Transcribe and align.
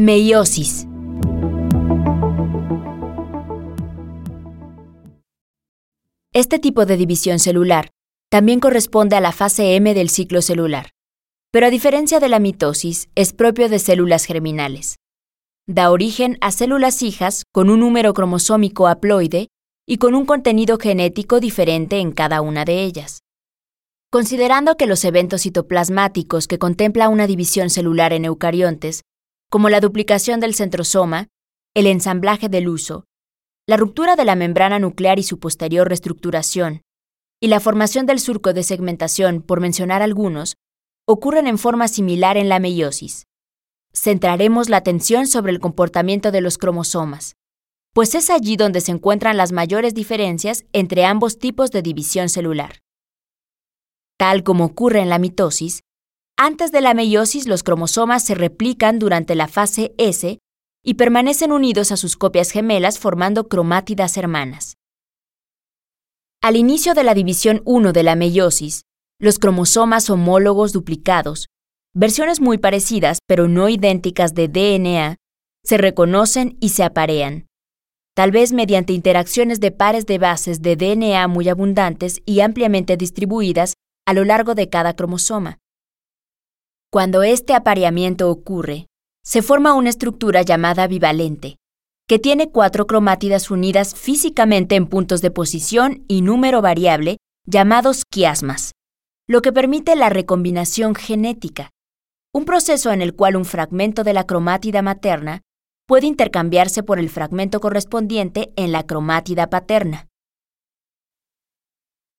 Meiosis. 0.00 0.86
Este 6.32 6.60
tipo 6.60 6.86
de 6.86 6.96
división 6.96 7.40
celular 7.40 7.90
también 8.30 8.60
corresponde 8.60 9.16
a 9.16 9.20
la 9.20 9.32
fase 9.32 9.74
M 9.74 9.92
del 9.94 10.08
ciclo 10.08 10.40
celular, 10.40 10.90
pero 11.50 11.66
a 11.66 11.70
diferencia 11.70 12.20
de 12.20 12.28
la 12.28 12.38
mitosis, 12.38 13.08
es 13.16 13.32
propio 13.32 13.68
de 13.68 13.80
células 13.80 14.24
germinales. 14.24 14.98
Da 15.66 15.90
origen 15.90 16.38
a 16.42 16.52
células 16.52 17.02
hijas 17.02 17.42
con 17.52 17.68
un 17.68 17.80
número 17.80 18.14
cromosómico 18.14 18.86
haploide 18.86 19.48
y 19.84 19.98
con 19.98 20.14
un 20.14 20.26
contenido 20.26 20.78
genético 20.78 21.40
diferente 21.40 21.98
en 21.98 22.12
cada 22.12 22.40
una 22.40 22.64
de 22.64 22.84
ellas. 22.84 23.22
Considerando 24.12 24.76
que 24.76 24.86
los 24.86 25.04
eventos 25.04 25.42
citoplasmáticos 25.42 26.46
que 26.46 26.60
contempla 26.60 27.08
una 27.08 27.26
división 27.26 27.68
celular 27.68 28.12
en 28.12 28.26
eucariontes, 28.26 29.02
como 29.50 29.68
la 29.70 29.80
duplicación 29.80 30.40
del 30.40 30.54
centrosoma, 30.54 31.28
el 31.74 31.86
ensamblaje 31.86 32.48
del 32.48 32.68
uso, 32.68 33.04
la 33.66 33.76
ruptura 33.76 34.16
de 34.16 34.24
la 34.24 34.34
membrana 34.34 34.78
nuclear 34.78 35.18
y 35.18 35.22
su 35.22 35.38
posterior 35.38 35.88
reestructuración, 35.88 36.82
y 37.40 37.48
la 37.48 37.60
formación 37.60 38.06
del 38.06 38.20
surco 38.20 38.52
de 38.52 38.62
segmentación, 38.62 39.42
por 39.42 39.60
mencionar 39.60 40.02
algunos, 40.02 40.56
ocurren 41.06 41.46
en 41.46 41.58
forma 41.58 41.88
similar 41.88 42.36
en 42.36 42.48
la 42.48 42.58
meiosis. 42.58 43.26
Centraremos 43.92 44.68
la 44.68 44.78
atención 44.78 45.26
sobre 45.26 45.52
el 45.52 45.60
comportamiento 45.60 46.30
de 46.30 46.40
los 46.40 46.58
cromosomas, 46.58 47.36
pues 47.94 48.14
es 48.14 48.30
allí 48.30 48.56
donde 48.56 48.80
se 48.80 48.92
encuentran 48.92 49.36
las 49.36 49.52
mayores 49.52 49.94
diferencias 49.94 50.64
entre 50.72 51.04
ambos 51.04 51.38
tipos 51.38 51.70
de 51.70 51.82
división 51.82 52.28
celular. 52.28 52.80
Tal 54.18 54.42
como 54.42 54.64
ocurre 54.64 55.00
en 55.00 55.08
la 55.08 55.18
mitosis, 55.18 55.80
antes 56.40 56.70
de 56.70 56.80
la 56.80 56.94
meiosis 56.94 57.48
los 57.48 57.64
cromosomas 57.64 58.22
se 58.22 58.36
replican 58.36 59.00
durante 59.00 59.34
la 59.34 59.48
fase 59.48 59.92
S 59.98 60.38
y 60.84 60.94
permanecen 60.94 61.50
unidos 61.50 61.90
a 61.90 61.96
sus 61.96 62.16
copias 62.16 62.52
gemelas 62.52 63.00
formando 63.00 63.48
cromátidas 63.48 64.16
hermanas. 64.16 64.76
Al 66.40 66.54
inicio 66.54 66.94
de 66.94 67.02
la 67.02 67.14
división 67.14 67.60
1 67.64 67.92
de 67.92 68.02
la 68.04 68.14
meiosis, 68.14 68.82
los 69.18 69.40
cromosomas 69.40 70.08
homólogos 70.10 70.72
duplicados, 70.72 71.48
versiones 71.92 72.40
muy 72.40 72.56
parecidas 72.56 73.18
pero 73.26 73.48
no 73.48 73.68
idénticas 73.68 74.32
de 74.34 74.46
DNA, 74.46 75.16
se 75.64 75.76
reconocen 75.76 76.56
y 76.60 76.68
se 76.68 76.84
aparean, 76.84 77.48
tal 78.14 78.30
vez 78.30 78.52
mediante 78.52 78.92
interacciones 78.92 79.58
de 79.58 79.72
pares 79.72 80.06
de 80.06 80.18
bases 80.18 80.62
de 80.62 80.76
DNA 80.76 81.26
muy 81.26 81.48
abundantes 81.48 82.22
y 82.24 82.40
ampliamente 82.40 82.96
distribuidas 82.96 83.74
a 84.06 84.14
lo 84.14 84.24
largo 84.24 84.54
de 84.54 84.68
cada 84.68 84.94
cromosoma. 84.94 85.58
Cuando 86.90 87.22
este 87.22 87.52
apareamiento 87.52 88.30
ocurre, 88.30 88.86
se 89.22 89.42
forma 89.42 89.74
una 89.74 89.90
estructura 89.90 90.40
llamada 90.40 90.86
bivalente, 90.86 91.56
que 92.08 92.18
tiene 92.18 92.50
cuatro 92.50 92.86
cromátidas 92.86 93.50
unidas 93.50 93.94
físicamente 93.94 94.74
en 94.74 94.86
puntos 94.86 95.20
de 95.20 95.30
posición 95.30 96.06
y 96.08 96.22
número 96.22 96.62
variable 96.62 97.18
llamados 97.44 98.04
quiasmas, 98.10 98.72
lo 99.28 99.42
que 99.42 99.52
permite 99.52 99.96
la 99.96 100.08
recombinación 100.08 100.94
genética, 100.94 101.68
un 102.32 102.46
proceso 102.46 102.90
en 102.90 103.02
el 103.02 103.14
cual 103.14 103.36
un 103.36 103.44
fragmento 103.44 104.02
de 104.02 104.14
la 104.14 104.24
cromátida 104.24 104.80
materna 104.80 105.42
puede 105.86 106.06
intercambiarse 106.06 106.82
por 106.82 106.98
el 106.98 107.10
fragmento 107.10 107.60
correspondiente 107.60 108.50
en 108.56 108.72
la 108.72 108.86
cromátida 108.86 109.50
paterna. 109.50 110.06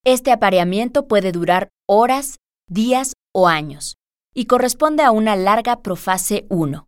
Este 0.05 0.31
apareamiento 0.31 1.07
puede 1.07 1.31
durar 1.31 1.69
horas, 1.87 2.37
días 2.67 3.13
o 3.33 3.47
años 3.47 3.98
y 4.39 4.45
corresponde 4.45 5.03
a 5.03 5.11
una 5.11 5.35
larga 5.35 5.81
profase 5.81 6.45
1. 6.47 6.87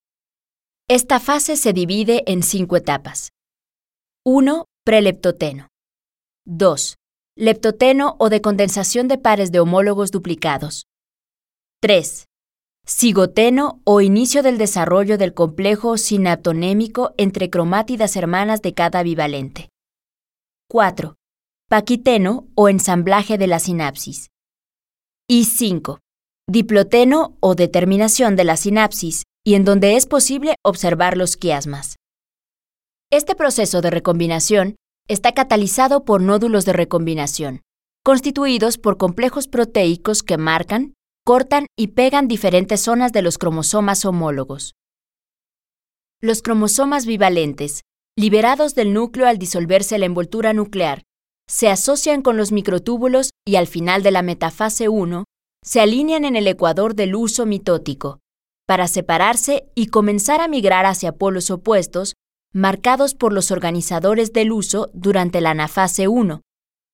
Esta 0.88 1.20
fase 1.20 1.58
se 1.58 1.74
divide 1.74 2.24
en 2.26 2.44
cinco 2.44 2.78
etapas. 2.78 3.34
1. 4.26 4.64
Preleptoteno. 4.86 5.68
2. 6.46 6.96
Leptoteno 7.36 8.16
o 8.20 8.30
de 8.30 8.40
condensación 8.40 9.10
de 9.10 9.18
pares 9.18 9.52
de 9.52 9.60
homólogos 9.60 10.12
duplicados. 10.12 10.86
3. 11.82 12.24
Cigoteno 12.88 13.82
o 13.84 14.00
inicio 14.00 14.44
del 14.44 14.58
desarrollo 14.58 15.18
del 15.18 15.34
complejo 15.34 15.98
sinaptonémico 15.98 17.14
entre 17.18 17.50
cromátidas 17.50 18.16
hermanas 18.16 18.62
de 18.62 18.74
cada 18.74 19.04
bivalente. 19.04 19.68
4. 20.70 21.18
Paquiteno 21.68 22.48
o 22.56 22.70
ensamblaje 22.70 23.38
de 23.38 23.48
la 23.48 23.60
sinapsis. 23.60 24.30
Y 25.28 25.44
5. 25.44 26.00
Diploteno 26.50 27.38
o 27.40 27.56
determinación 27.56 28.36
de 28.36 28.44
la 28.44 28.58
sinapsis, 28.58 29.24
y 29.46 29.56
en 29.56 29.64
donde 29.64 29.96
es 29.96 30.06
posible 30.06 30.56
observar 30.64 31.18
los 31.18 31.38
quiasmas. 31.38 31.96
Este 33.12 33.36
proceso 33.36 33.82
de 33.82 33.90
recombinación 33.90 34.76
está 35.08 35.34
catalizado 35.34 36.06
por 36.06 36.22
nódulos 36.22 36.66
de 36.66 36.74
recombinación, 36.74 37.62
constituidos 38.04 38.78
por 38.78 38.98
complejos 38.98 39.48
proteicos 39.48 40.24
que 40.24 40.38
marcan, 40.38 40.94
cortan 41.26 41.68
y 41.78 41.88
pegan 41.88 42.28
diferentes 42.28 42.82
zonas 42.82 43.12
de 43.12 43.22
los 43.22 43.38
cromosomas 43.38 44.06
homólogos. 44.06 44.74
Los 46.22 46.42
cromosomas 46.42 47.06
bivalentes, 47.06 47.82
liberados 48.18 48.76
del 48.76 48.94
núcleo 48.94 49.28
al 49.28 49.38
disolverse 49.38 49.98
la 49.98 50.06
envoltura 50.06 50.54
nuclear, 50.54 51.04
se 51.48 51.70
asocian 51.70 52.22
con 52.22 52.38
los 52.38 52.52
microtúbulos 52.52 53.32
y 53.46 53.56
al 53.56 53.68
final 53.68 54.04
de 54.04 54.12
la 54.12 54.22
metafase 54.22 54.88
1 54.88 55.26
se 55.64 55.80
alinean 55.80 56.26
en 56.26 56.36
el 56.36 56.48
ecuador 56.48 56.96
del 56.96 57.16
uso 57.16 57.46
mitótico, 57.46 58.20
para 58.68 58.88
separarse 58.88 59.66
y 59.76 59.88
comenzar 59.88 60.42
a 60.42 60.48
migrar 60.48 60.86
hacia 60.86 61.12
polos 61.12 61.52
opuestos, 61.52 62.16
marcados 62.54 63.16
por 63.16 63.34
los 63.34 63.52
organizadores 63.52 64.34
del 64.34 64.52
uso 64.52 64.90
durante 64.94 65.42
la 65.42 65.52
anafase 65.52 66.08
1, 66.08 66.42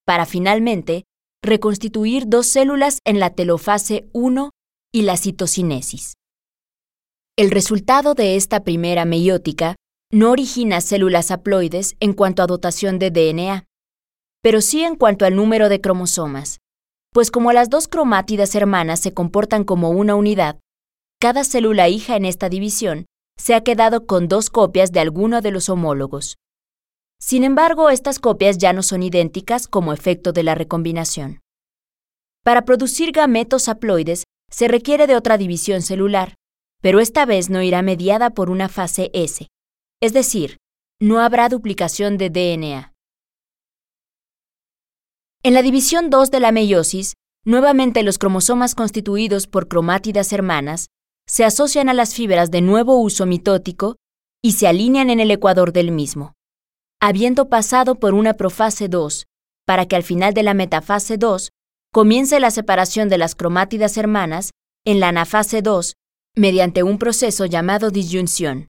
para 0.05 0.25
finalmente 0.25 1.03
reconstituir 1.43 2.27
dos 2.27 2.47
células 2.47 2.99
en 3.05 3.19
la 3.19 3.31
telofase 3.31 4.07
1 4.13 4.51
y 4.91 5.03
la 5.03 5.17
citocinesis. 5.17 6.13
El 7.37 7.51
resultado 7.51 8.15
de 8.15 8.35
esta 8.35 8.63
primera 8.63 9.05
meiótica 9.05 9.75
no 10.11 10.31
origina 10.31 10.81
células 10.81 11.31
haploides 11.31 11.95
en 11.99 12.13
cuanto 12.13 12.41
a 12.41 12.47
dotación 12.47 12.97
de 12.97 13.11
DNA, 13.11 13.65
pero 14.41 14.61
sí 14.61 14.83
en 14.83 14.95
cuanto 14.95 15.25
al 15.25 15.35
número 15.35 15.69
de 15.69 15.81
cromosomas, 15.81 16.59
pues 17.13 17.31
como 17.31 17.51
las 17.53 17.69
dos 17.69 17.87
cromátidas 17.87 18.55
hermanas 18.55 18.99
se 18.99 19.13
comportan 19.13 19.63
como 19.63 19.89
una 19.89 20.15
unidad, 20.15 20.59
cada 21.19 21.43
célula 21.43 21.89
hija 21.89 22.15
en 22.15 22.25
esta 22.25 22.49
división 22.49 23.05
se 23.37 23.55
ha 23.55 23.61
quedado 23.61 24.05
con 24.05 24.27
dos 24.27 24.49
copias 24.49 24.91
de 24.91 24.99
alguno 24.99 25.41
de 25.41 25.51
los 25.51 25.69
homólogos. 25.69 26.37
Sin 27.19 27.43
embargo, 27.43 27.89
estas 27.89 28.19
copias 28.19 28.57
ya 28.57 28.73
no 28.73 28.83
son 28.83 29.01
idénticas 29.01 29.67
como 29.67 29.93
efecto 29.93 30.31
de 30.31 30.43
la 30.43 30.53
recombinación. 30.53 31.39
Para 32.43 32.65
producir 32.65 33.11
gametos 33.11 33.67
haploides 33.67 34.23
se 34.51 34.67
requiere 34.67 35.07
de 35.07 35.15
otra 35.15 35.37
división 35.37 35.81
celular, 35.81 36.35
pero 36.81 36.99
esta 36.99 37.25
vez 37.25 37.49
no 37.49 37.61
irá 37.61 37.81
mediada 37.81 38.29
por 38.29 38.49
una 38.49 38.69
fase 38.69 39.09
S, 39.13 39.47
es 40.01 40.13
decir, 40.13 40.57
no 40.99 41.19
habrá 41.19 41.49
duplicación 41.49 42.17
de 42.17 42.29
DNA. 42.29 42.93
En 45.43 45.53
la 45.53 45.61
división 45.61 46.09
2 46.09 46.31
de 46.31 46.39
la 46.39 46.51
meiosis, 46.51 47.13
nuevamente 47.45 48.03
los 48.03 48.17
cromosomas 48.17 48.75
constituidos 48.75 49.47
por 49.47 49.67
cromátidas 49.67 50.33
hermanas 50.33 50.87
se 51.27 51.45
asocian 51.45 51.89
a 51.89 51.93
las 51.93 52.13
fibras 52.13 52.51
de 52.51 52.61
nuevo 52.61 52.99
uso 52.99 53.25
mitótico 53.25 53.95
y 54.41 54.53
se 54.53 54.67
alinean 54.67 55.09
en 55.09 55.19
el 55.19 55.31
ecuador 55.31 55.73
del 55.73 55.91
mismo, 55.91 56.33
habiendo 57.01 57.49
pasado 57.49 57.95
por 57.95 58.13
una 58.13 58.33
profase 58.33 58.87
2, 58.87 59.25
para 59.65 59.85
que 59.85 59.95
al 59.95 60.03
final 60.03 60.33
de 60.33 60.43
la 60.43 60.53
metafase 60.53 61.17
2 61.17 61.49
comience 61.93 62.39
la 62.39 62.51
separación 62.51 63.09
de 63.09 63.17
las 63.17 63.35
cromátidas 63.35 63.97
hermanas 63.97 64.51
en 64.85 64.99
la 64.99 65.09
anafase 65.09 65.61
2 65.61 65.93
mediante 66.35 66.83
un 66.83 66.97
proceso 66.97 67.45
llamado 67.45 67.89
disyunción, 67.89 68.67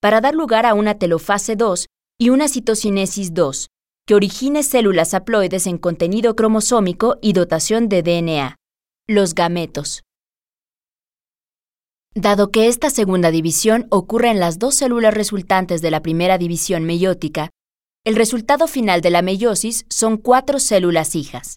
para 0.00 0.20
dar 0.20 0.34
lugar 0.34 0.66
a 0.66 0.74
una 0.74 0.98
telofase 0.98 1.56
2 1.56 1.86
y 2.18 2.30
una 2.30 2.48
citocinesis 2.48 3.32
2, 3.32 3.68
que 4.06 4.14
origine 4.14 4.62
células 4.62 5.14
haploides 5.14 5.66
en 5.66 5.78
contenido 5.78 6.36
cromosómico 6.36 7.18
y 7.20 7.32
dotación 7.32 7.88
de 7.88 8.02
DNA, 8.02 8.54
los 9.08 9.34
gametos. 9.34 10.04
Dado 12.14 12.50
que 12.50 12.68
esta 12.68 12.88
segunda 12.88 13.30
división 13.32 13.88
ocurre 13.90 14.30
en 14.30 14.38
las 14.38 14.58
dos 14.58 14.76
células 14.76 15.12
resultantes 15.12 15.82
de 15.82 15.90
la 15.90 16.02
primera 16.02 16.38
división 16.38 16.84
meiótica, 16.84 17.50
el 18.04 18.14
resultado 18.14 18.68
final 18.68 19.00
de 19.00 19.10
la 19.10 19.22
meiosis 19.22 19.84
son 19.90 20.16
cuatro 20.16 20.60
células 20.60 21.16
hijas. 21.16 21.56